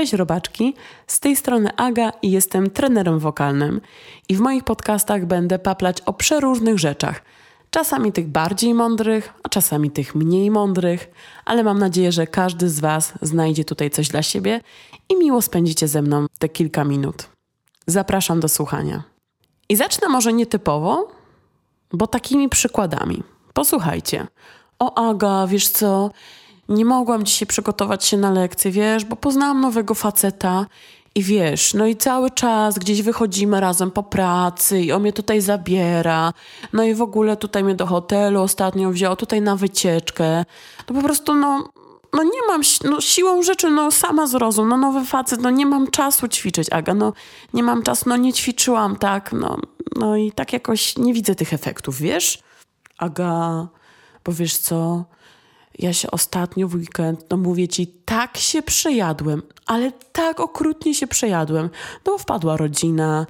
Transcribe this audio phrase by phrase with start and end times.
[0.00, 0.74] Cześć robaczki,
[1.06, 3.80] z tej strony Aga i jestem trenerem wokalnym.
[4.28, 7.22] I w moich podcastach będę paplać o przeróżnych rzeczach.
[7.70, 11.10] Czasami tych bardziej mądrych, a czasami tych mniej mądrych,
[11.44, 14.60] ale mam nadzieję, że każdy z Was znajdzie tutaj coś dla siebie
[15.08, 17.28] i miło spędzicie ze mną te kilka minut.
[17.86, 19.02] Zapraszam do słuchania.
[19.68, 21.08] I zacznę może nietypowo,
[21.92, 23.22] bo takimi przykładami.
[23.52, 24.26] Posłuchajcie.
[24.78, 26.10] O Aga, wiesz co?
[26.70, 30.66] Nie mogłam dzisiaj przygotować się na lekcję, wiesz, bo poznałam nowego faceta
[31.14, 35.40] i wiesz, no i cały czas gdzieś wychodzimy razem po pracy i on mnie tutaj
[35.40, 36.32] zabiera.
[36.72, 40.44] No i w ogóle tutaj mnie do hotelu ostatnio wziął, tutaj na wycieczkę.
[40.86, 41.68] To po prostu, no,
[42.12, 45.90] no nie mam, no siłą rzeczy, no sama zrozum, no nowy facet, no nie mam
[45.90, 47.12] czasu ćwiczyć, Aga, no
[47.54, 49.58] nie mam czasu, no nie ćwiczyłam, tak, no,
[49.96, 52.42] no i tak jakoś nie widzę tych efektów, wiesz?
[52.98, 53.68] Aga,
[54.24, 55.04] bo wiesz co,
[55.78, 61.06] ja się ostatnio w weekend, no mówię ci, tak się przejadłem, ale tak okrutnie się
[61.06, 61.70] przejadłem.
[62.06, 63.26] No wpadła rodzina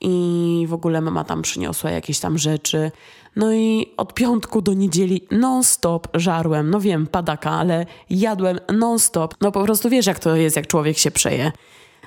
[0.00, 2.90] i w ogóle mama tam przyniosła jakieś tam rzeczy.
[3.36, 6.70] No i od piątku do niedzieli non-stop żarłem.
[6.70, 9.34] No wiem, padaka, ale jadłem non-stop.
[9.40, 11.52] No po prostu wiesz, jak to jest, jak człowiek się przeje.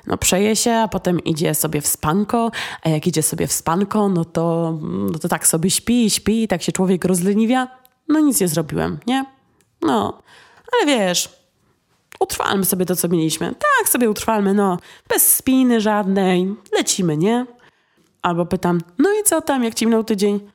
[0.08, 2.52] No przeje się, a potem idzie sobie w spanko,
[2.84, 4.78] a jak idzie sobie w spanko, no to,
[5.12, 7.68] no to tak sobie śpi, śpi, tak się człowiek rozleniwia.
[8.08, 9.37] No nic nie zrobiłem, nie?
[9.82, 10.22] No,
[10.74, 11.30] ale wiesz,
[12.20, 13.56] utrwalmy sobie to, co mieliśmy.
[13.56, 14.78] Tak, sobie utrwalmy, no,
[15.10, 17.46] bez spiny żadnej, lecimy, nie?
[18.22, 20.52] Albo pytam, no i co tam, jak ci minął tydzień?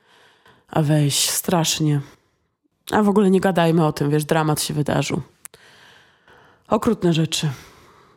[0.67, 2.01] A weź, strasznie.
[2.91, 5.21] A w ogóle nie gadajmy o tym, wiesz, dramat się wydarzył.
[6.67, 7.49] Okrutne rzeczy.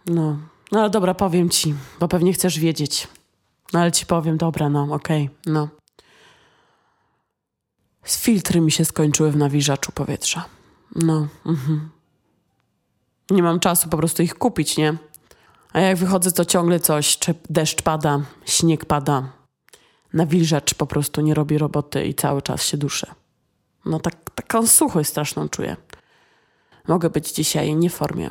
[0.07, 0.37] No,
[0.73, 3.09] no ale dobra, powiem ci, bo pewnie chcesz wiedzieć.
[3.73, 5.69] No ale ci powiem, dobra, no, okej, okay, no.
[8.05, 10.45] Filtry mi się skończyły w nawilżaczu powietrza.
[10.95, 11.91] No, mhm.
[13.31, 14.97] Nie mam czasu po prostu ich kupić, nie?
[15.73, 17.19] A jak wychodzę, to ciągle coś,
[17.51, 19.33] deszcz pada, śnieg pada.
[20.13, 23.15] Nawilżacz po prostu nie robi roboty i cały czas się duszę.
[23.85, 25.77] No tak, taką suchość straszną czuję.
[26.89, 28.31] Mogę być dzisiaj nie w formie.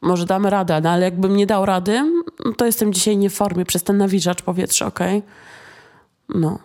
[0.00, 2.00] Może damy radę, no ale jakbym nie dał rady,
[2.56, 5.18] to jestem dzisiaj nie w formie przez ten nawilżacz powietrza, okej?
[5.18, 6.40] Okay?
[6.40, 6.58] No.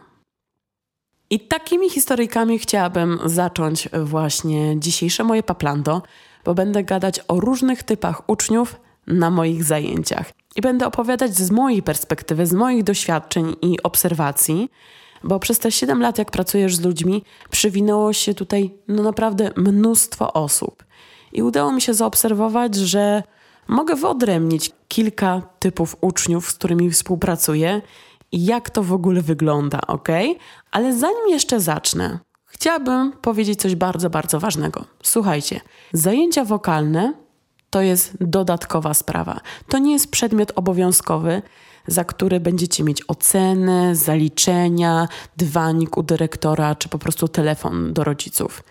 [1.30, 6.02] I takimi historyjkami chciałabym zacząć właśnie dzisiejsze moje paplando,
[6.46, 8.76] bo będę gadać o różnych typach uczniów
[9.08, 10.32] na moich zajęciach.
[10.56, 14.72] I będę opowiadać z mojej perspektywy, z moich doświadczeń i obserwacji,
[15.24, 20.34] bo przez te 7 lat, jak pracujesz z ludźmi, przywinęło się tutaj no naprawdę mnóstwo
[20.34, 20.84] osób.
[21.34, 23.24] I udało mi się zaobserwować, że
[23.68, 27.82] mogę wyodrębnić kilka typów uczniów, z którymi współpracuję
[28.32, 30.08] jak to w ogóle wygląda, ok?
[30.72, 34.86] Ale zanim jeszcze zacznę, chciałabym powiedzieć coś bardzo, bardzo ważnego.
[35.04, 35.62] Słuchajcie,
[35.94, 37.14] zajęcia wokalne
[37.70, 39.40] to jest dodatkowa sprawa.
[39.68, 41.42] To nie jest przedmiot obowiązkowy,
[41.88, 45.08] za który będziecie mieć oceny, zaliczenia,
[45.38, 48.64] dywanik u dyrektora, czy po prostu telefon do rodziców.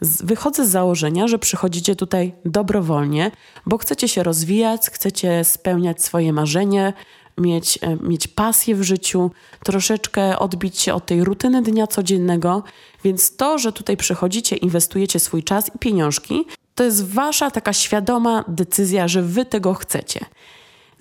[0.00, 3.30] Wychodzę z założenia, że przychodzicie tutaj dobrowolnie,
[3.66, 6.92] bo chcecie się rozwijać, chcecie spełniać swoje marzenie,
[7.38, 9.30] mieć, e, mieć pasję w życiu,
[9.64, 12.62] troszeczkę odbić się od tej rutyny dnia codziennego.
[13.04, 16.44] Więc to, że tutaj przychodzicie, inwestujecie swój czas i pieniążki,
[16.74, 20.20] to jest wasza taka świadoma decyzja, że wy tego chcecie.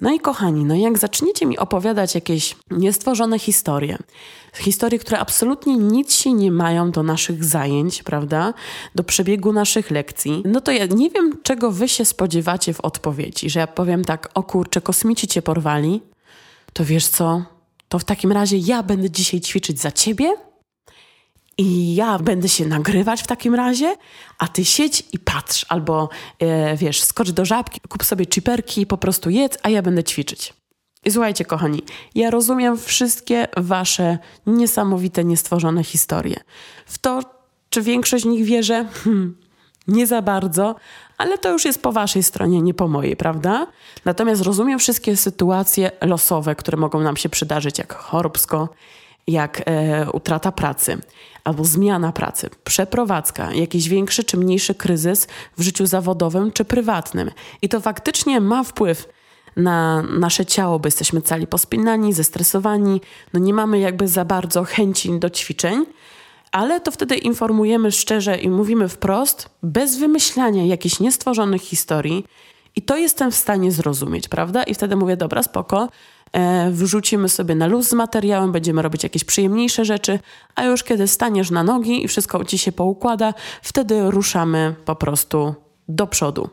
[0.02, 3.98] No i kochani, no jak zaczniecie mi opowiadać jakieś niestworzone historie,
[4.58, 8.54] historie, które absolutnie nic się nie mają do naszych zajęć, prawda,
[8.96, 13.50] do przebiegu naszych lekcji, no to ja nie wiem, czego wy się spodziewacie w odpowiedzi,
[13.50, 16.02] że ja powiem tak, o kurczę, kosmici cię porwali,
[16.76, 17.44] to wiesz co?
[17.90, 20.34] To w takim razie ja będę dzisiaj ćwiczyć za ciebie
[21.58, 23.96] i ja będę się nagrywać w takim razie,
[24.38, 26.10] a ty siedź i patrz, albo
[26.40, 30.04] e, wiesz, skocz do żabki, kup sobie chiperki i po prostu jedz, a ja będę
[30.04, 30.54] ćwiczyć.
[31.06, 31.82] I słuchajcie, kochani,
[32.16, 36.40] ja rozumiem wszystkie wasze niesamowite, niestworzone historie.
[36.86, 37.22] W to,
[37.70, 39.38] czy większość z nich wierzę, hmm,
[39.88, 40.76] nie za bardzo,
[41.18, 43.68] ale to już jest po waszej stronie, nie po mojej, prawda?
[44.06, 48.70] Natomiast rozumiem wszystkie sytuacje losowe, które mogą nam się przydarzyć, jak chorobsko,
[49.28, 50.98] jak e, utrata pracy
[51.44, 55.28] albo zmiana pracy, przeprowadzka, jakiś większy czy mniejszy kryzys
[55.58, 57.32] w życiu zawodowym czy prywatnym.
[57.62, 59.10] I to faktycznie ma wpływ
[59.56, 63.02] na nasze ciało, bo jesteśmy cali pospinani, zestresowani,
[63.34, 65.86] no nie mamy jakby za bardzo chęci do ćwiczeń
[66.56, 72.26] ale to wtedy informujemy szczerze i mówimy wprost, bez wymyślania jakichś niestworzonych historii.
[72.76, 74.64] I to jestem w stanie zrozumieć, prawda?
[74.64, 75.90] I wtedy mówię, dobra, spoko,
[76.32, 80.20] e, wrzucimy sobie na luz z materiałem, będziemy robić jakieś przyjemniejsze rzeczy,
[80.56, 85.56] a już kiedy staniesz na nogi i wszystko ci się poukłada, wtedy ruszamy po prostu
[85.88, 86.50] do przodu.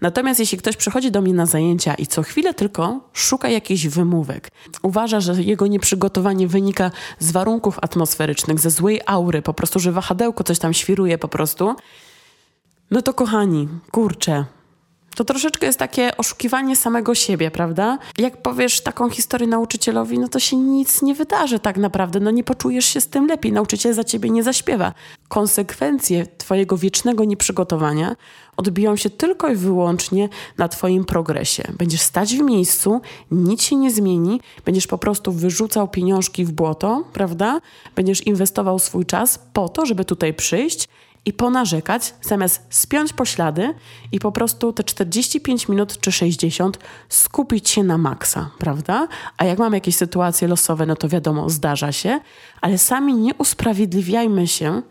[0.00, 4.50] Natomiast jeśli ktoś przychodzi do mnie na zajęcia i co chwilę tylko szuka jakichś wymówek,
[4.82, 10.44] uważa, że jego nieprzygotowanie wynika z warunków atmosferycznych, ze złej aury, po prostu, że wahadełko
[10.44, 11.74] coś tam świruje po prostu,
[12.90, 14.44] no to kochani, kurczę,
[15.18, 17.98] to troszeczkę jest takie oszukiwanie samego siebie, prawda?
[18.18, 22.44] Jak powiesz taką historię nauczycielowi, no to się nic nie wydarzy tak naprawdę, no nie
[22.44, 24.92] poczujesz się z tym lepiej, nauczyciel za ciebie nie zaśpiewa.
[25.28, 28.16] Konsekwencje twojego wiecznego nieprzygotowania
[28.56, 30.28] odbiją się tylko i wyłącznie
[30.58, 31.62] na twoim progresie.
[31.78, 33.00] Będziesz stać w miejscu,
[33.30, 37.60] nic się nie zmieni, będziesz po prostu wyrzucał pieniążki w błoto, prawda?
[37.94, 40.88] Będziesz inwestował swój czas po to, żeby tutaj przyjść
[41.24, 43.74] i ponarzekać, zamiast spiąć poślady
[44.12, 46.78] i po prostu te 45 minut czy 60
[47.08, 49.08] skupić się na maksa, prawda?
[49.36, 52.20] A jak mamy jakieś sytuacje losowe, no to wiadomo, zdarza się,
[52.60, 54.82] ale sami nie usprawiedliwiajmy się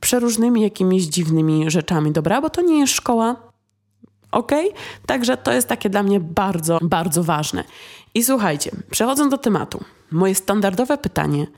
[0.00, 2.40] przeróżnymi jakimiś dziwnymi rzeczami, dobra?
[2.40, 3.36] Bo to nie jest szkoła,
[4.32, 4.52] ok?
[5.06, 7.64] Także to jest takie dla mnie bardzo, bardzo ważne.
[8.14, 11.46] I słuchajcie, przechodząc do tematu, moje standardowe pytanie–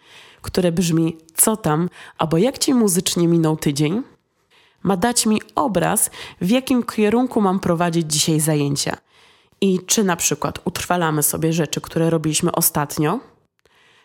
[0.46, 1.88] które brzmi co tam,
[2.18, 4.02] albo jak ci muzycznie minął tydzień,
[4.82, 6.10] ma dać mi obraz,
[6.40, 8.96] w jakim kierunku mam prowadzić dzisiaj zajęcia.
[9.60, 13.20] I czy na przykład utrwalamy sobie rzeczy, które robiliśmy ostatnio,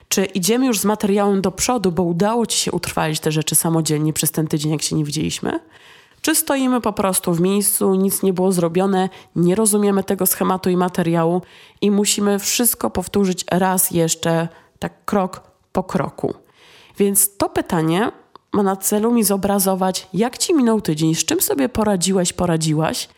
[0.07, 4.13] czy idziemy już z materiałem do przodu, bo udało ci się utrwalić te rzeczy samodzielnie
[4.13, 5.59] przez ten tydzień, jak się nie widzieliśmy,
[6.21, 10.77] czy stoimy po prostu w miejscu, nic nie było zrobione, nie rozumiemy tego schematu i
[10.77, 11.41] materiału
[11.81, 14.47] i musimy wszystko powtórzyć raz jeszcze,
[14.79, 16.33] tak krok po kroku.
[16.97, 18.11] Więc to pytanie
[18.53, 23.09] ma na celu mi zobrazować, jak ci minął tydzień, z czym sobie poradziłeś, poradziłaś,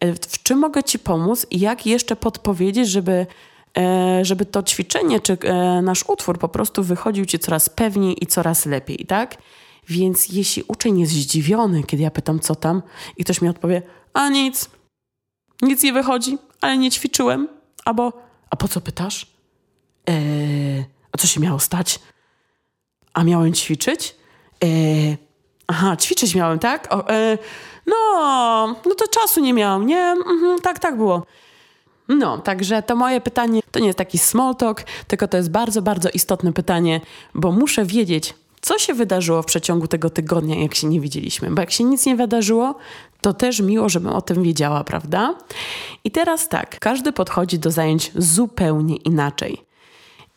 [0.00, 3.26] e, w czym mogę ci pomóc i jak jeszcze podpowiedzieć, żeby,
[3.78, 8.26] e, żeby to ćwiczenie czy e, nasz utwór po prostu wychodził ci coraz pewniej i
[8.26, 9.36] coraz lepiej, tak?
[9.88, 12.82] Więc jeśli uczeń jest zdziwiony, kiedy ja pytam, co tam,
[13.16, 14.70] i ktoś mi odpowie, a nic,
[15.62, 17.48] nic nie wychodzi, ale nie ćwiczyłem,
[17.84, 18.12] albo,
[18.50, 19.26] a po co pytasz?
[20.06, 20.84] Eee,
[21.18, 22.00] co się miało stać?
[23.14, 24.14] A miałem ćwiczyć?
[24.64, 24.66] E,
[25.66, 26.94] aha, ćwiczyć miałem, tak?
[26.94, 27.38] O, e,
[27.86, 30.00] no, no to czasu nie miałam, nie?
[30.00, 31.26] Mhm, tak, tak było.
[32.08, 35.82] No, także to moje pytanie to nie jest taki small talk, tylko to jest bardzo,
[35.82, 37.00] bardzo istotne pytanie,
[37.34, 41.50] bo muszę wiedzieć, co się wydarzyło w przeciągu tego tygodnia, jak się nie widzieliśmy.
[41.50, 42.74] Bo jak się nic nie wydarzyło,
[43.20, 45.34] to też miło, żebym o tym wiedziała, prawda?
[46.04, 49.67] I teraz tak, każdy podchodzi do zajęć zupełnie inaczej.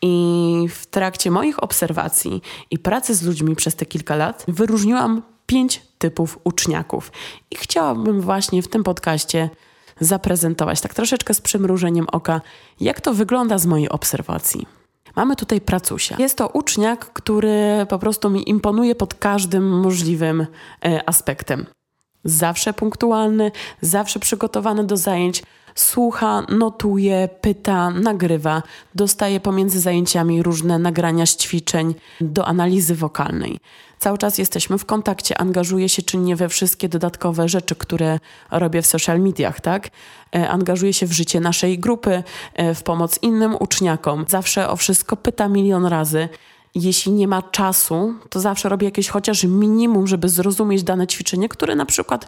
[0.02, 5.82] I w trakcie moich obserwacji i pracy z ludźmi przez te kilka lat wyróżniłam pięć
[5.98, 7.12] typów uczniaków.
[7.52, 9.50] I chciałabym właśnie w tym podcaście
[10.00, 12.42] zaprezentować tak troszeczkę z przymrużeniem oka,
[12.80, 14.68] jak to wygląda z mojej obserwacji.
[15.16, 16.16] Mamy tutaj pracusia.
[16.20, 20.48] Jest to uczniak, który po prostu mi imponuje pod każdym możliwym
[20.86, 21.66] e, aspektem.
[22.24, 23.52] Zawsze punktualny,
[23.82, 25.44] zawsze przygotowany do zajęć,
[25.76, 28.64] słucha, notuje, pyta, nagrywa,
[28.96, 33.60] dostaje pomiędzy zajęciami różne nagrania z ćwiczeń do analizy wokalnej.
[34.00, 38.20] Cały czas jesteśmy w kontakcie, angażuje się czynnie we wszystkie dodatkowe rzeczy, które
[38.52, 39.90] robię w social mediach, tak?
[40.36, 44.26] E, angażuje się w życie naszej grupy, e, w pomoc innym uczniakom.
[44.28, 46.30] Zawsze o wszystko pyta milion razy
[46.76, 51.76] jeśli nie ma czasu, to zawsze robię jakieś chociaż minimum, żeby zrozumieć dane ćwiczenie, które
[51.76, 52.28] na przykład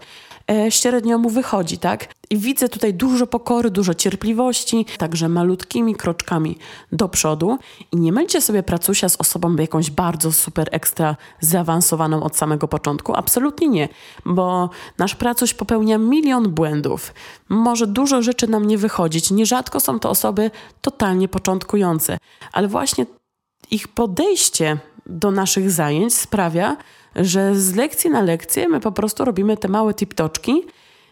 [0.52, 2.14] e, średnio mu wychodzi, tak?
[2.30, 6.58] I widzę tutaj dużo pokory, dużo cierpliwości, także malutkimi kroczkami
[6.92, 7.58] do przodu.
[7.92, 13.16] I nie mylcie sobie pracusia z osobą jakąś bardzo super ekstra zaawansowaną od samego początku.
[13.16, 13.90] Absolutnie nie,
[14.26, 17.14] bo nasz pracuś popełnia milion błędów.
[17.50, 19.32] Może dużo rzeczy nam nie wychodzić.
[19.32, 20.52] Nierzadko są to osoby
[20.82, 22.18] totalnie początkujące,
[22.52, 23.06] ale właśnie
[23.72, 26.78] ich podejście do naszych zajęć sprawia,
[27.16, 30.62] że z lekcji na lekcję my po prostu robimy te małe tiptoczki,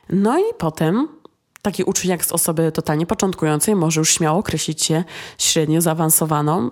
[0.10, 1.08] no i potem
[1.62, 5.04] taki uczeń jak z osoby totalnie początkującej może już śmiało określić się
[5.38, 6.72] średnio zaawansowaną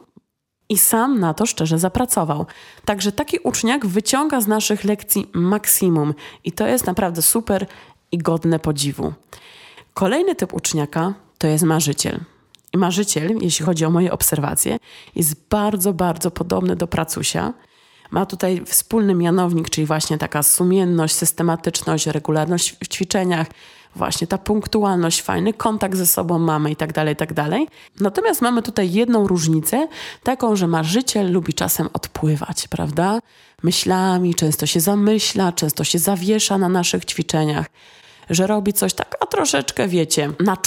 [0.69, 2.45] i sam na to szczerze zapracował.
[2.85, 7.65] Także taki uczniak wyciąga z naszych lekcji maksimum i to jest naprawdę super
[8.11, 9.13] i godne podziwu.
[9.93, 12.19] Kolejny typ uczniaka to jest marzyciel.
[12.73, 14.77] Marzyciel, jeśli chodzi o moje obserwacje,
[15.15, 17.53] jest bardzo, bardzo podobny do pracusia.
[18.11, 23.47] Ma tutaj wspólny mianownik, czyli właśnie taka sumienność, systematyczność, regularność w ćwiczeniach,
[23.95, 27.33] właśnie ta punktualność, fajny kontakt ze sobą mamy i tak dalej, i tak.
[27.99, 29.87] Natomiast mamy tutaj jedną różnicę,
[30.23, 33.19] taką, że marzyciel lubi czasem odpływać, prawda?
[33.63, 37.65] Myślami, często się zamyśla, często się zawiesza na naszych ćwiczeniach
[38.29, 40.57] że robi coś tak, a troszeczkę, wiecie, na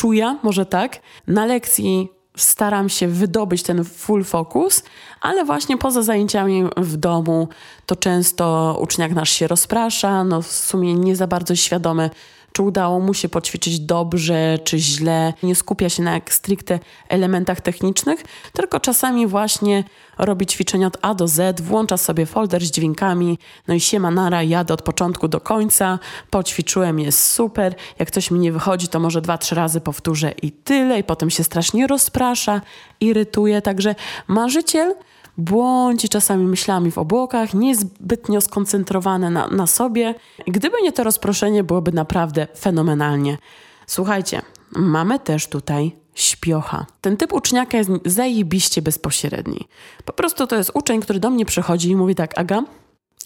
[0.42, 1.00] może tak.
[1.26, 4.82] Na lekcji staram się wydobyć ten full focus,
[5.20, 7.48] ale właśnie poza zajęciami w domu
[7.86, 12.10] to często uczniak nasz się rozprasza, no w sumie nie za bardzo świadomy,
[12.52, 15.32] czy udało mu się poćwiczyć dobrze, czy źle.
[15.42, 16.78] Nie skupia się na stricte
[17.08, 19.84] elementach technicznych, tylko czasami właśnie
[20.18, 24.42] robi ćwiczenia od A do Z, włącza sobie folder z dźwiękami, no i siema nara,
[24.42, 25.98] jadę od początku do końca,
[26.30, 30.52] poćwiczyłem, jest super, jak coś mi nie wychodzi, to może dwa, trzy razy powtórzę i
[30.52, 32.60] tyle, i potem się strasznie rozprasza,
[33.00, 33.94] irytuje, także
[34.28, 34.94] marzyciel
[35.38, 40.14] błądzi czasami myślami w obłokach, niezbytnio skoncentrowane na, na sobie.
[40.46, 43.38] Gdyby nie to rozproszenie, byłoby naprawdę fenomenalnie.
[43.86, 44.42] Słuchajcie,
[44.76, 46.86] mamy też tutaj śpiocha.
[47.00, 49.68] Ten typ uczniaka jest zajebiście bezpośredni.
[50.04, 52.62] Po prostu to jest uczeń, który do mnie przychodzi i mówi tak, Aga,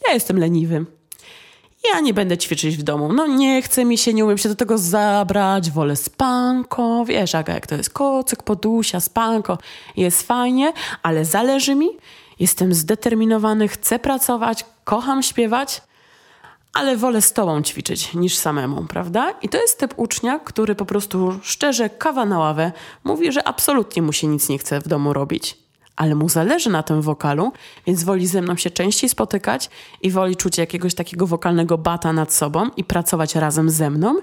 [0.08, 0.86] ja jestem leniwy.
[1.94, 3.12] Ja nie będę ćwiczyć w domu.
[3.12, 7.04] No nie chce mi się, nie umiem się do tego zabrać, wolę spanko.
[7.04, 9.58] Wiesz, Aga, jak to jest kocyk, podusia, spanko.
[9.96, 11.88] Jest fajnie, ale zależy mi.
[12.40, 15.82] Jestem zdeterminowany, chcę pracować, kocham śpiewać,
[16.72, 19.34] ale wolę z tobą ćwiczyć niż samemu, prawda?
[19.42, 22.72] I to jest typ ucznia, który po prostu szczerze kawa na ławę
[23.04, 25.65] mówi, że absolutnie mu się nic nie chce w domu robić
[25.96, 27.52] ale mu zależy na tym wokalu,
[27.86, 29.70] więc woli ze mną się częściej spotykać
[30.02, 34.20] i woli czuć jakiegoś takiego wokalnego bata nad sobą i pracować razem ze mną,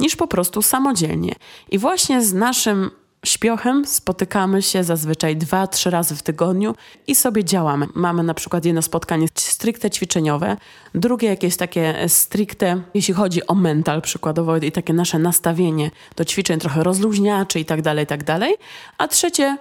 [0.00, 1.34] niż po prostu samodzielnie.
[1.70, 2.90] I właśnie z naszym
[3.26, 6.74] śpiochem spotykamy się zazwyczaj dwa, trzy razy w tygodniu
[7.06, 7.86] i sobie działamy.
[7.94, 10.56] Mamy na przykład jedno spotkanie stricte ćwiczeniowe,
[10.94, 16.60] drugie jakieś takie stricte, jeśli chodzi o mental przykładowo i takie nasze nastawienie do ćwiczeń
[16.60, 18.56] trochę rozluźniaczy i tak dalej, tak dalej,
[18.98, 19.58] a trzecie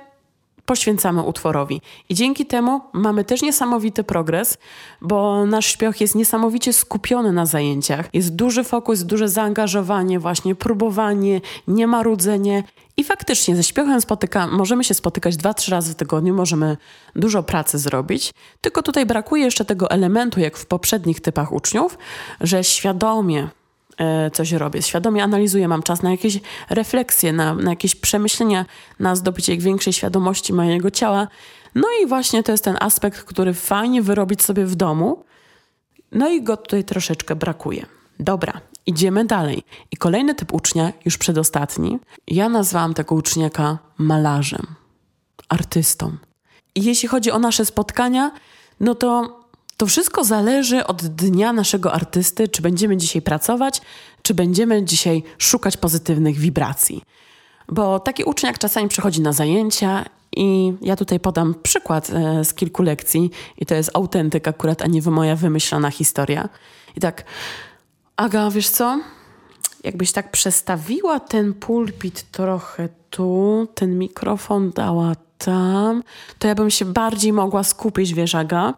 [0.66, 1.82] poświęcamy utworowi.
[2.10, 4.58] I dzięki temu mamy też niesamowity progres,
[5.02, 8.10] bo nasz śpiew jest niesamowicie skupiony na zajęciach.
[8.14, 12.64] Jest duży fokus, duże zaangażowanie, właśnie próbowanie, niemarudzenie.
[12.98, 16.78] I faktycznie ze śpiewem spotyka, możemy się spotykać dwa, trzy razy w tygodniu, możemy
[17.16, 21.98] dużo pracy zrobić, tylko tutaj brakuje jeszcze tego elementu, jak w poprzednich typach uczniów,
[22.42, 23.50] że świadomie
[24.34, 24.82] coś robię.
[24.82, 28.66] Świadomie analizuję, mam czas na jakieś refleksje, na, na jakieś przemyślenia,
[29.00, 31.28] na zdobycie większej świadomości mojego ciała.
[31.76, 35.24] No i właśnie to jest ten aspekt, który fajnie wyrobić sobie w domu.
[36.12, 37.86] No i go tutaj troszeczkę brakuje.
[38.20, 39.64] Dobra, idziemy dalej.
[39.92, 44.68] I kolejny typ ucznia, już przedostatni, ja nazwałam tego uczniaka malarzem,
[45.50, 46.18] artystą.
[46.76, 48.32] I jeśli chodzi o nasze spotkania,
[48.80, 49.41] no to
[49.82, 53.82] to wszystko zależy od dnia naszego artysty, czy będziemy dzisiaj pracować,
[54.22, 57.02] czy będziemy dzisiaj szukać pozytywnych wibracji.
[57.70, 62.84] Bo taki uczniak czasami przychodzi na zajęcia i ja tutaj podam przykład e, z kilku
[62.84, 66.50] lekcji i to jest autentyk akurat, a nie moja wymyślona historia.
[66.96, 67.24] I tak,
[68.16, 69.00] Aga, wiesz co?
[69.84, 76.04] Jakbyś tak przestawiła ten pulpit trochę tu, ten mikrofon dała tam,
[76.40, 78.74] to ja bym się bardziej mogła skupić, wiesz, Aga.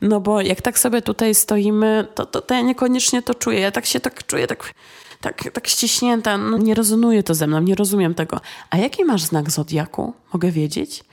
[0.00, 3.60] No bo jak tak sobie tutaj stoimy, to, to, to ja niekoniecznie to czuję.
[3.60, 4.72] Ja tak się tak czuję, tak,
[5.20, 6.38] tak, tak ściśnięta.
[6.38, 8.40] No, nie rezonuje to ze mną, nie rozumiem tego.
[8.70, 10.14] A jaki masz znak zodiaku?
[10.32, 11.04] Mogę wiedzieć?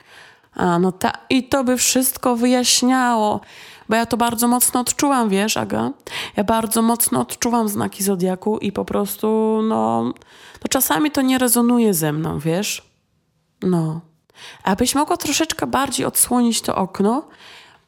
[0.54, 3.40] A, no ta, i to by wszystko wyjaśniało.
[3.88, 5.90] Bo ja to bardzo mocno odczułam, wiesz, Aga?
[6.36, 10.02] Ja bardzo mocno odczuwam znaki zodiaku i po prostu, no,
[10.62, 12.82] no czasami to nie rezonuje ze mną, wiesz?
[13.62, 14.00] No.
[14.62, 17.28] Abyś mogła troszeczkę bardziej odsłonić to okno,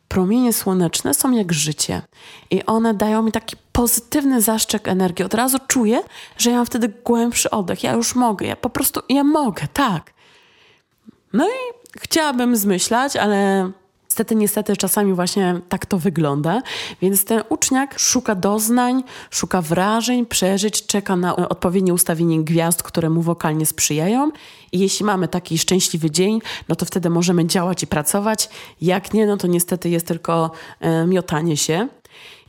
[0.08, 2.02] promienie słoneczne są jak życie
[2.50, 5.24] i one dają mi taki pozytywny zaszczek energii.
[5.24, 6.02] Od razu czuję,
[6.38, 7.82] że ja mam wtedy głębszy oddech.
[7.82, 10.12] Ja już mogę, ja po prostu, ja mogę, tak.
[11.32, 13.70] No i chciałabym zmyślać, ale
[14.18, 16.62] Niestety, niestety czasami właśnie tak to wygląda,
[17.02, 23.22] więc ten uczniak szuka doznań, szuka wrażeń, przeżyć, czeka na odpowiednie ustawienie gwiazd, które mu
[23.22, 24.30] wokalnie sprzyjają.
[24.72, 28.48] I jeśli mamy taki szczęśliwy dzień, no to wtedy możemy działać i pracować,
[28.80, 31.88] jak nie, no to niestety jest tylko e, miotanie się.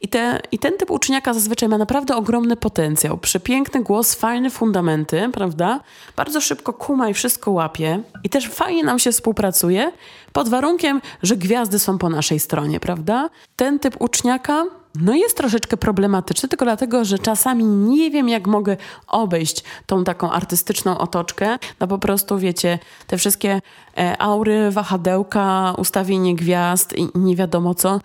[0.01, 3.18] I, te, I ten typ uczniaka zazwyczaj ma naprawdę ogromny potencjał.
[3.18, 5.79] Przepiękny głos, fajne fundamenty, prawda?
[6.15, 8.03] Bardzo szybko kuma i wszystko łapie.
[8.24, 9.91] I też fajnie nam się współpracuje,
[10.34, 13.29] pod warunkiem, że gwiazdy są po naszej stronie, prawda?
[13.56, 14.65] Ten typ uczniaka
[14.96, 18.77] no jest troszeczkę problematyczny, tylko dlatego, że czasami nie wiem, jak mogę
[19.08, 21.60] obejść tą taką artystyczną otoczkę.
[21.79, 23.62] No po prostu, wiecie, te wszystkie
[23.98, 28.00] e, aury, wahadełka, ustawienie gwiazd i nie wiadomo co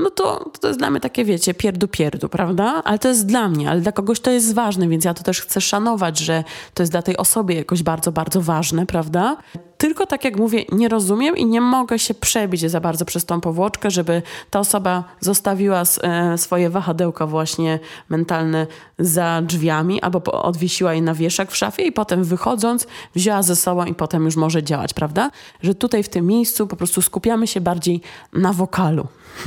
[0.00, 2.82] no to, to jest dla mnie takie, wiecie, pierdu pierdu, prawda?
[2.84, 5.40] Ale to jest dla mnie, ale dla kogoś to jest ważne, więc ja to też
[5.40, 9.36] chcę szanować, że to jest dla tej osoby jakoś bardzo, bardzo ważne, prawda?
[9.80, 13.40] Tylko tak jak mówię, nie rozumiem i nie mogę się przebić za bardzo przez tą
[13.40, 18.66] powłoczkę, żeby ta osoba zostawiła e, swoje wahadełka właśnie mentalne
[18.98, 23.84] za drzwiami albo odwiesiła je na wieszak w szafie i potem wychodząc wzięła ze sobą
[23.84, 25.30] i potem już może działać, prawda?
[25.62, 28.00] Że tutaj w tym miejscu po prostu skupiamy się bardziej
[28.32, 29.06] na wokalu.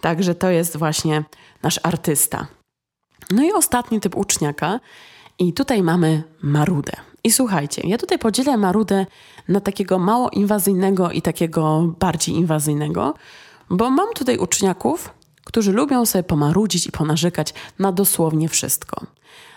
[0.00, 1.24] Także to jest właśnie
[1.62, 2.46] nasz artysta.
[3.30, 4.80] No i ostatni typ uczniaka.
[5.38, 6.92] I tutaj mamy marudę.
[7.26, 9.06] I słuchajcie, ja tutaj podzielę marudę
[9.48, 13.14] na takiego mało inwazyjnego i takiego bardziej inwazyjnego,
[13.70, 15.10] bo mam tutaj uczniaków,
[15.44, 19.06] którzy lubią sobie pomarudzić i ponarzekać na dosłownie wszystko.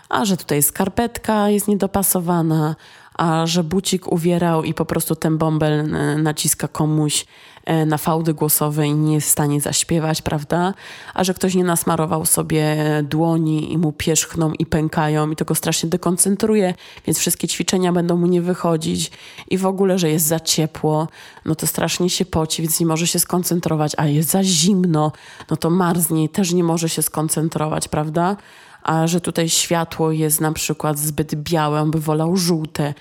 [0.10, 2.76] A że tutaj skarpetka jest niedopasowana,
[3.20, 7.26] a że bucik uwierał i po prostu ten bąbel e, naciska komuś
[7.66, 10.74] e, na fałdy głosowe i nie jest w stanie zaśpiewać, prawda?
[11.14, 15.56] A że ktoś nie nasmarował sobie dłoni i mu pierzchną i pękają i to go
[15.56, 16.74] strasznie dekoncentruje,
[17.06, 19.12] więc wszystkie ćwiczenia będą mu nie wychodzić
[19.50, 21.08] i w ogóle, że jest za ciepło,
[21.46, 25.12] no to strasznie się poci, więc nie może się skoncentrować, a jest za zimno,
[25.50, 28.36] no to marznie też nie może się skoncentrować, prawda?
[28.84, 32.94] A że tutaj światło jest na przykład zbyt białe, on by wolał żółte.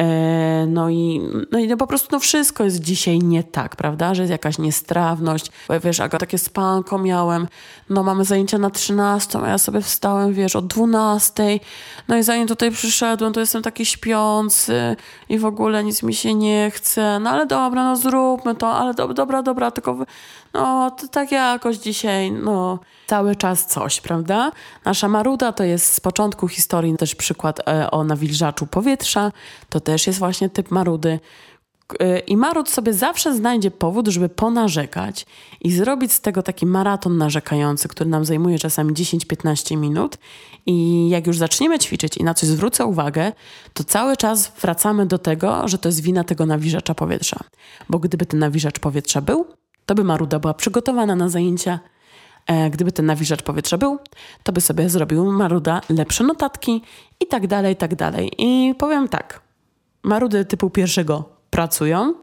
[0.00, 1.20] E, no i,
[1.52, 4.14] no i no po prostu no wszystko jest dzisiaj nie tak, prawda?
[4.14, 5.50] Że jest jakaś niestrawność.
[5.68, 7.48] Bo wiesz, Aga, takie spanko miałem,
[7.90, 11.60] no mamy zajęcia na 13, a ja sobie wstałem, wiesz, o 12.
[12.08, 14.96] No i zanim tutaj przyszedłem, to jestem taki śpiący
[15.28, 17.20] i w ogóle nic mi się nie chce.
[17.20, 19.96] No ale dobra, no zróbmy to, ale do, dobra, dobra, tylko
[20.54, 24.52] no to tak jakoś dzisiaj, no cały czas coś, prawda?
[24.84, 29.32] Nasza maruda to jest z początku historii też przykład e, o nawilżaczu powietrza.
[29.68, 31.18] To też jest właśnie typ marudy.
[32.00, 35.26] E, I marud sobie zawsze znajdzie powód, żeby ponarzekać
[35.60, 40.18] i zrobić z tego taki maraton narzekający, który nam zajmuje czasami 10-15 minut.
[40.66, 43.32] I jak już zaczniemy ćwiczyć i na coś zwrócę uwagę,
[43.72, 47.40] to cały czas wracamy do tego, że to jest wina tego nawilżacza powietrza.
[47.88, 49.46] Bo gdyby ten nawilżacz powietrza był,
[49.86, 51.78] to by Maruda była przygotowana na zajęcia.
[52.46, 53.98] E, gdyby ten nawilżacz powietrza był,
[54.42, 56.82] to by sobie zrobił Maruda lepsze notatki
[57.20, 58.32] i tak dalej, i tak dalej.
[58.38, 59.43] I powiem tak,
[60.04, 62.14] Marudy typu pierwszego pracują,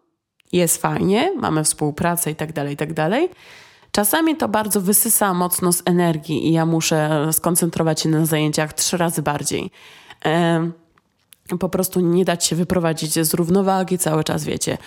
[0.51, 3.29] jest fajnie, mamy współpracę i tak dalej, i tak dalej.
[3.91, 8.97] Czasami to bardzo wysysa mocno z energii i ja muszę skoncentrować się na zajęciach trzy
[8.97, 9.71] razy bardziej.
[10.25, 10.71] E,
[11.59, 14.77] po prostu nie dać się wyprowadzić z równowagi cały czas, wiecie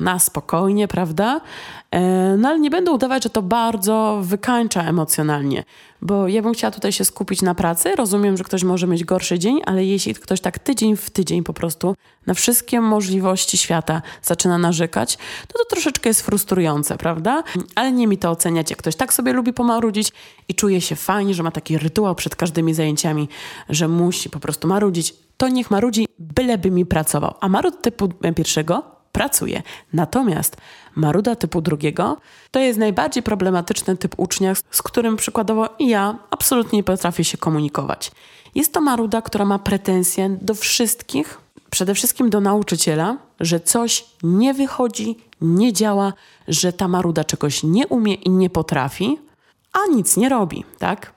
[0.00, 1.40] na spokojnie, prawda?
[1.90, 2.00] E,
[2.36, 5.64] no ale nie będę udawać, że to bardzo wykańcza emocjonalnie,
[6.02, 7.96] bo ja bym chciała tutaj się skupić na pracy.
[7.96, 11.52] Rozumiem, że ktoś może mieć gorszy dzień, ale jeśli ktoś tak tydzień w tydzień po
[11.52, 11.94] prostu
[12.26, 15.16] na wszystkie możliwości świata zaczyna narzekać,
[15.48, 17.42] to to troszeczkę jest frustrujące, prawda?
[17.74, 20.12] Ale nie mi to oceniać, jak ktoś tak sobie lubi pomarudzić
[20.48, 23.28] i czuje się fajnie, że ma taki rytuał przed każdymi zajęciami,
[23.68, 27.34] że musi po prostu marudzić, to niech marudzi, byleby mi pracował.
[27.40, 29.62] A marud typu pierwszego pracuje.
[29.92, 30.56] Natomiast
[30.94, 32.16] maruda typu drugiego
[32.50, 38.10] to jest najbardziej problematyczny typ ucznia, z którym przykładowo ja absolutnie nie potrafię się komunikować.
[38.54, 44.54] Jest to maruda, która ma pretensje do wszystkich, przede wszystkim do nauczyciela, że coś nie
[44.54, 46.12] wychodzi, nie działa,
[46.48, 49.18] że ta maruda czegoś nie umie i nie potrafi,
[49.72, 51.12] a nic nie robi, tak?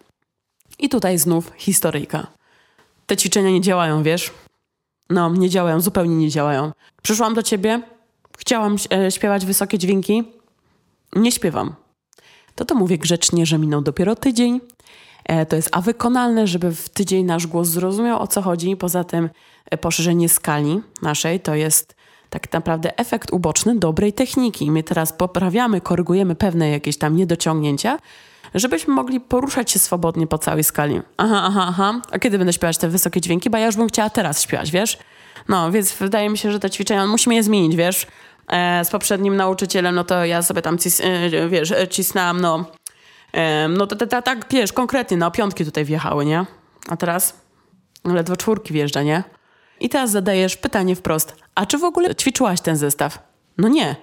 [0.80, 2.28] I tutaj znów historyjka.
[3.06, 4.32] Te ćwiczenia nie działają, wiesz?
[5.14, 6.72] No, nie działają, zupełnie nie działają.
[7.02, 7.82] Przyszłam do ciebie,
[8.38, 10.24] chciałam e, śpiewać wysokie dźwięki,
[11.16, 11.76] nie śpiewam.
[12.56, 14.62] To to mówię grzecznie, że minął dopiero tydzień.
[15.26, 18.78] E, to jest a wykonalne, żeby w tydzień nasz głos zrozumiał o co chodzi.
[18.78, 19.30] Poza tym
[19.72, 21.96] e, poszerzenie skali naszej to jest
[22.30, 24.72] tak naprawdę efekt uboczny dobrej techniki.
[24.72, 28.00] My teraz poprawiamy, korygujemy pewne jakieś tam niedociągnięcia,
[28.56, 31.02] żebyśmy mogli poruszać się swobodnie po całej skali.
[31.18, 32.02] Aha, aha, aha.
[32.12, 33.50] A kiedy będę śpiewać te wysokie dźwięki?
[33.50, 34.98] Bo ja już bym chciała teraz śpiewać, wiesz?
[35.50, 38.08] No, więc wydaje mi się, że te ćwiczenia, musimy je zmienić, wiesz?
[38.48, 42.66] E, z poprzednim nauczycielem, no to ja sobie tam, cis, e, wiesz, e, cisnęłam, no,
[43.34, 46.46] e, no to tak, wiesz, konkretnie, no, piątki tutaj wjechały, nie?
[46.90, 47.42] A teraz
[48.06, 49.24] ledwo czwórki wjeżdża, nie?
[49.80, 53.20] I teraz zadajesz pytanie wprost, a czy w ogóle ćwiczyłaś ten zestaw?
[53.58, 53.96] No nie.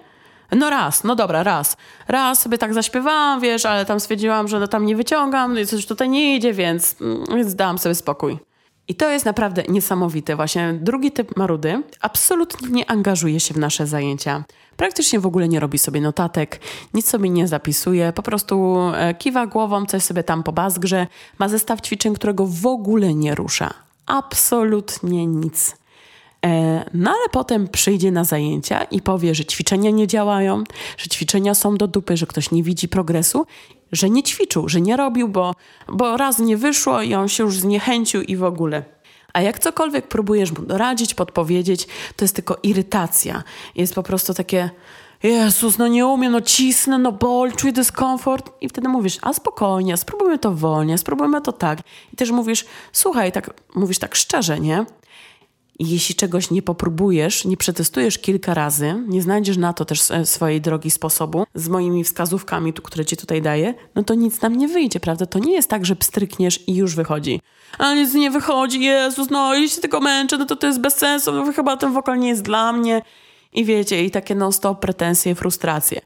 [0.56, 1.76] No raz, no dobra, raz.
[2.08, 5.66] Raz sobie tak zaśpiewałam, wiesz, ale tam stwierdziłam, że no tam nie wyciągam, no i
[5.66, 8.38] coś tutaj nie idzie, więc, mm, więc dałam sobie spokój.
[8.88, 10.36] I to jest naprawdę niesamowite.
[10.36, 14.44] Właśnie drugi typ marudy absolutnie nie angażuje się w nasze zajęcia.
[14.76, 16.60] Praktycznie w ogóle nie robi sobie notatek,
[16.94, 21.06] nic sobie nie zapisuje, po prostu e, kiwa głową, coś sobie tam po bazgrze,
[21.38, 23.74] ma zestaw ćwiczeń, którego w ogóle nie rusza.
[24.06, 25.79] Absolutnie nic.
[26.46, 30.64] E, no ale potem przyjdzie na zajęcia i powie, że ćwiczenia nie działają,
[30.96, 33.46] że ćwiczenia są do dupy, że ktoś nie widzi progresu,
[33.92, 35.54] że nie ćwiczył, że nie robił, bo,
[35.88, 38.84] bo raz nie wyszło i on się już zniechęcił i w ogóle.
[39.32, 43.42] A jak cokolwiek próbujesz mu doradzić, podpowiedzieć, to jest tylko irytacja.
[43.74, 44.70] Jest po prostu takie,
[45.22, 48.50] Jezus, no nie umiem, no cisnę, no ból, czuję dyskomfort.
[48.60, 51.78] I wtedy mówisz, a spokojnie, spróbujmy to wolnie, spróbujmy to tak.
[52.12, 54.84] I też mówisz, słuchaj, tak, mówisz tak szczerze, nie?
[55.80, 60.60] I jeśli czegoś nie popróbujesz, nie przetestujesz kilka razy, nie znajdziesz na to też swojej
[60.60, 65.00] drogi sposobu z moimi wskazówkami, które ci tutaj daję, no to nic nam nie wyjdzie,
[65.00, 65.26] prawda?
[65.26, 67.40] To nie jest tak, że pstrykniesz i już wychodzi.
[67.78, 70.96] A nic nie wychodzi, Jezus, no i się tylko męczę, no to to jest bez
[70.96, 73.02] sensu, no, chyba ten wokal nie jest dla mnie.
[73.52, 76.00] I wiecie, i takie non-stop pretensje, frustracje.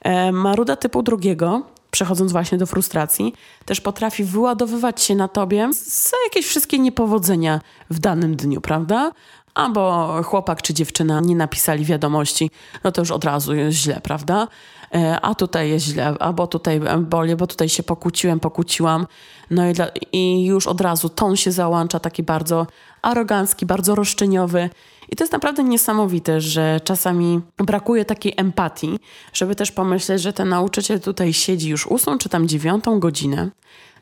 [0.00, 6.16] E, maruda typu drugiego przechodząc właśnie do frustracji, też potrafi wyładowywać się na tobie za
[6.24, 9.12] jakieś wszystkie niepowodzenia w danym dniu, prawda?
[9.54, 12.50] Albo chłopak czy dziewczyna nie napisali wiadomości,
[12.84, 14.48] no to już od razu jest źle, prawda?
[14.94, 19.06] E, a tutaj jest źle, albo tutaj boli, bo tutaj się pokłóciłem, pokłóciłam.
[19.50, 22.66] No i, dla, i już od razu ton się załącza, taki bardzo
[23.02, 24.70] arogancki, bardzo roszczeniowy.
[25.10, 28.98] I to jest naprawdę niesamowite, że czasami brakuje takiej empatii,
[29.32, 33.50] żeby też pomyśleć, że ten nauczyciel tutaj siedzi już ósmą czy tam dziewiątą godzinę.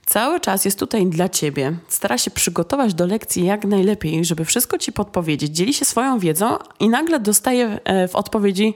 [0.07, 4.79] Cały czas jest tutaj dla ciebie, stara się przygotować do lekcji jak najlepiej, żeby wszystko
[4.79, 8.75] ci podpowiedzieć, dzieli się swoją wiedzą i nagle dostaje e, w odpowiedzi: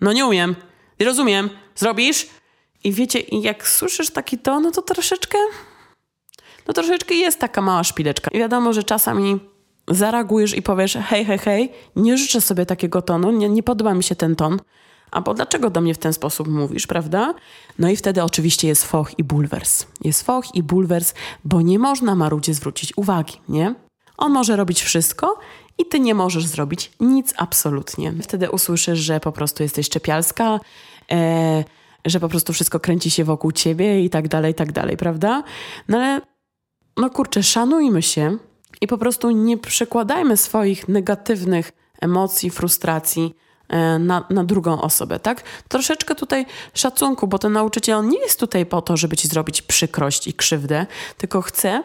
[0.00, 0.56] No nie umiem,
[1.00, 2.26] nie rozumiem, zrobisz?
[2.84, 5.38] I wiecie, jak słyszysz taki to, no to troszeczkę,
[6.66, 8.30] no troszeczkę jest taka mała szpileczka.
[8.30, 9.40] I wiadomo, że czasami
[9.90, 14.02] zareagujesz i powiesz: hej, hej, hej, nie życzę sobie takiego tonu, nie, nie podoba mi
[14.02, 14.58] się ten ton.
[15.10, 17.34] A bo dlaczego do mnie w ten sposób mówisz, prawda?
[17.78, 19.86] No i wtedy oczywiście jest foch i bulwers.
[20.04, 23.74] Jest foch i bulwers, bo nie można Marudzie zwrócić uwagi, nie?
[24.16, 25.38] On może robić wszystko
[25.78, 28.14] i ty nie możesz zrobić nic absolutnie.
[28.22, 30.60] Wtedy usłyszysz, że po prostu jesteś czepialska,
[31.10, 31.64] e,
[32.04, 35.42] że po prostu wszystko kręci się wokół ciebie i tak dalej, i tak dalej, prawda?
[35.88, 36.20] No ale,
[36.96, 38.38] no kurczę, szanujmy się,
[38.80, 43.34] i po prostu nie przekładajmy swoich negatywnych emocji, frustracji
[43.68, 45.42] e, na, na drugą osobę, tak?
[45.68, 50.26] Troszeczkę tutaj szacunku, bo ten nauczyciel nie jest tutaj po to, żeby ci zrobić przykrość
[50.26, 50.86] i krzywdę,
[51.16, 51.82] tylko chce,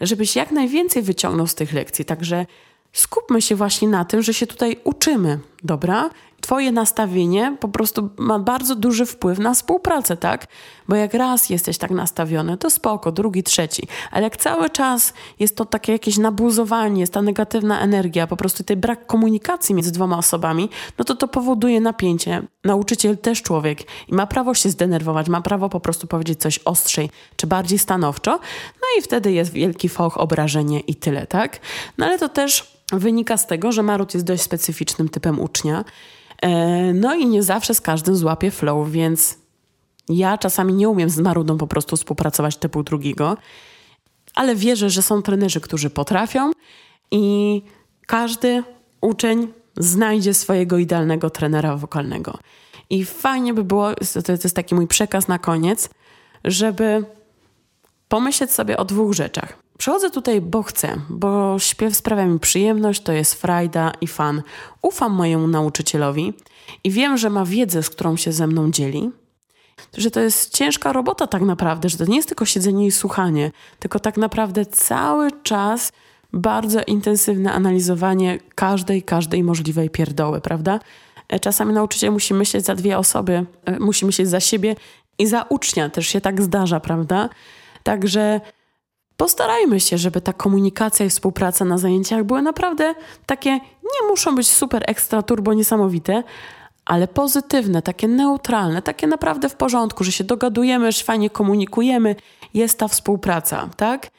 [0.00, 2.04] żebyś jak najwięcej wyciągnął z tych lekcji.
[2.04, 2.46] Także
[2.92, 6.10] skupmy się właśnie na tym, że się tutaj uczymy, dobra?
[6.40, 10.46] Twoje nastawienie po prostu ma bardzo duży wpływ na współpracę, tak?
[10.88, 13.88] Bo jak raz jesteś tak nastawiony, to spoko, drugi, trzeci.
[14.10, 18.64] Ale jak cały czas jest to takie jakieś nabuzowanie, jest ta negatywna energia, po prostu
[18.64, 22.42] ten brak komunikacji między dwoma osobami, no to to powoduje napięcie.
[22.64, 27.10] Nauczyciel też człowiek i ma prawo się zdenerwować, ma prawo po prostu powiedzieć coś ostrzej
[27.36, 28.30] czy bardziej stanowczo.
[28.74, 31.60] No i wtedy jest wielki fałch, obrażenie i tyle, tak?
[31.98, 35.84] No ale to też wynika z tego, że Marut jest dość specyficznym typem ucznia
[36.94, 39.38] no i nie zawsze z każdym złapie flow, więc
[40.08, 43.36] ja czasami nie umiem z Marudą po prostu współpracować typu drugiego,
[44.34, 46.50] ale wierzę, że są trenerzy, którzy potrafią
[47.10, 47.62] i
[48.06, 48.62] każdy
[49.00, 52.38] uczeń znajdzie swojego idealnego trenera wokalnego.
[52.90, 55.88] I fajnie by było, to jest taki mój przekaz na koniec,
[56.44, 57.04] żeby
[58.10, 59.58] pomyśleć sobie o dwóch rzeczach.
[59.78, 64.42] Przychodzę tutaj, bo chcę, bo śpiew sprawia mi przyjemność, to jest frajda i fan.
[64.82, 66.34] Ufam mojemu nauczycielowi
[66.84, 69.10] i wiem, że ma wiedzę, z którą się ze mną dzieli.
[69.96, 73.50] Że to jest ciężka robota tak naprawdę, że to nie jest tylko siedzenie i słuchanie,
[73.78, 75.92] tylko tak naprawdę cały czas
[76.32, 80.80] bardzo intensywne analizowanie każdej, każdej możliwej pierdoły, prawda?
[81.28, 84.76] E, czasami nauczyciel musi myśleć za dwie osoby, e, musi myśleć za siebie
[85.18, 87.28] i za ucznia, też się tak zdarza, prawda?
[87.82, 88.40] Także
[89.16, 92.94] postarajmy się, żeby ta komunikacja i współpraca na zajęciach były naprawdę
[93.26, 93.50] takie,
[93.82, 96.22] nie muszą być super ekstra turbo niesamowite,
[96.84, 102.16] ale pozytywne, takie neutralne, takie naprawdę w porządku, że się dogadujemy, że fajnie komunikujemy,
[102.54, 104.10] jest ta współpraca, tak?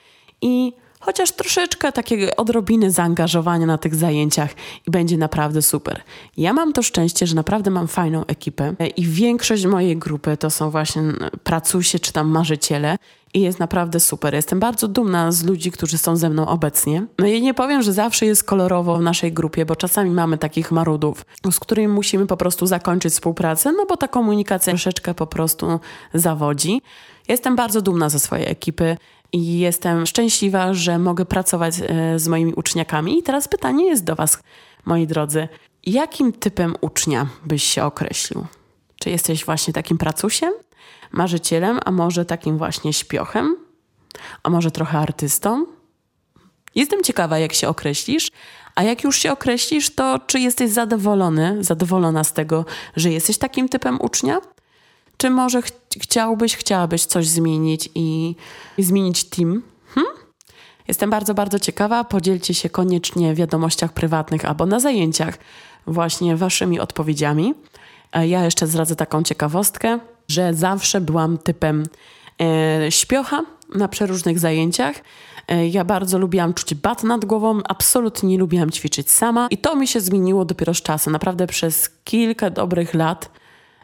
[0.41, 4.51] I chociaż troszeczkę takiego odrobiny zaangażowania na tych zajęciach
[4.87, 6.01] i będzie naprawdę super.
[6.37, 10.69] Ja mam to szczęście, że naprawdę mam fajną ekipę i większość mojej grupy to są
[10.69, 11.01] właśnie
[11.43, 12.97] pracusie czy tam marzyciele
[13.33, 14.33] i jest naprawdę super.
[14.33, 17.05] Jestem bardzo dumna z ludzi, którzy są ze mną obecnie.
[17.19, 20.71] No i nie powiem, że zawsze jest kolorowo w naszej grupie, bo czasami mamy takich
[20.71, 25.79] marudów, z którymi musimy po prostu zakończyć współpracę, no bo ta komunikacja troszeczkę po prostu
[26.13, 26.81] zawodzi.
[27.27, 28.97] Jestem bardzo dumna ze swojej ekipy
[29.33, 33.19] i jestem szczęśliwa, że mogę pracować e, z moimi uczniakami.
[33.19, 34.39] I teraz pytanie jest do Was,
[34.85, 35.47] moi drodzy.
[35.85, 38.45] Jakim typem ucznia byś się określił?
[38.99, 40.53] Czy jesteś właśnie takim pracusiem,
[41.11, 43.55] marzycielem, a może takim właśnie śpiochem?
[44.43, 45.65] A może trochę artystą?
[46.75, 48.31] Jestem ciekawa, jak się określisz,
[48.75, 53.69] a jak już się określisz, to czy jesteś zadowolony, zadowolona z tego, że jesteś takim
[53.69, 54.41] typem ucznia?
[55.17, 58.35] Czy może ch chciałbyś, chciałabyś coś zmienić i,
[58.77, 59.61] i zmienić team?
[59.95, 60.05] Hm?
[60.87, 62.03] Jestem bardzo, bardzo ciekawa.
[62.03, 65.37] Podzielcie się koniecznie w wiadomościach prywatnych albo na zajęciach
[65.87, 67.53] właśnie waszymi odpowiedziami.
[68.21, 69.99] Ja jeszcze zdradzę taką ciekawostkę,
[70.31, 71.83] że zawsze byłam typem
[72.41, 73.43] e, śpiocha,
[73.75, 74.95] na przeróżnych zajęciach.
[75.47, 79.75] E, ja bardzo lubiłam czuć bat nad głową, absolutnie nie lubiłam ćwiczyć sama i to
[79.75, 81.13] mi się zmieniło dopiero z czasem.
[81.13, 83.29] Naprawdę przez kilka dobrych lat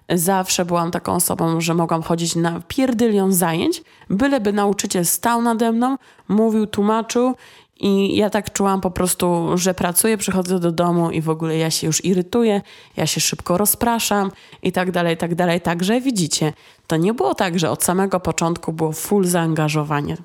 [0.09, 5.97] zawsze byłam taką osobą, że mogłam chodzić na pierdylion zajęć, byleby nauczyciel stał nade mną,
[6.27, 7.35] mówił, tłumaczył
[7.79, 11.71] i ja tak czułam po prostu, że pracuję, przychodzę do domu i w ogóle ja
[11.71, 12.61] się już irytuję,
[12.97, 14.31] ja się szybko rozpraszam
[14.63, 15.61] i tak dalej, tak dalej.
[15.61, 16.53] Także widzicie,
[16.87, 20.17] to nie było tak, że od samego początku było full zaangażowanie.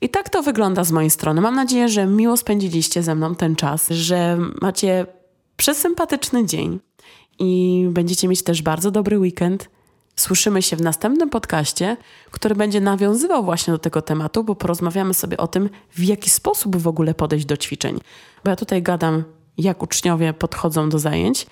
[0.00, 1.40] I tak to wygląda z mojej strony.
[1.40, 5.06] Mam nadzieję, że miło spędziliście ze mną ten czas, że macie
[5.56, 6.80] przesympatyczny dzień
[7.38, 9.70] i będziecie mieć też bardzo dobry weekend.
[10.16, 11.96] Słyszymy się w następnym podcaście,
[12.30, 16.76] który będzie nawiązywał właśnie do tego tematu, bo porozmawiamy sobie o tym, w jaki sposób
[16.76, 18.00] w ogóle podejść do ćwiczeń.
[18.44, 19.24] Bo ja tutaj gadam,
[19.58, 21.46] jak uczniowie podchodzą do zajęć,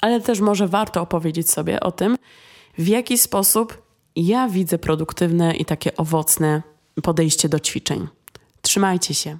[0.00, 2.16] ale też może warto opowiedzieć sobie o tym,
[2.78, 3.82] w jaki sposób
[4.16, 6.62] ja widzę produktywne i takie owocne
[7.02, 8.08] podejście do ćwiczeń.
[8.62, 9.38] Trzymajcie się.